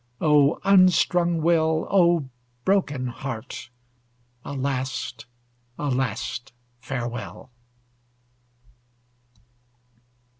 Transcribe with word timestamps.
O 0.19 0.59
unstrung 0.65 1.43
will! 1.43 1.87
O 1.91 2.27
broken 2.65 3.05
heart! 3.05 3.69
A 4.43 4.51
last, 4.53 5.27
a 5.77 5.89
last 5.91 6.53
farewell! 6.79 7.51